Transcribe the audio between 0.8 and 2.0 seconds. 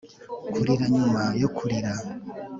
nyuma yo kurira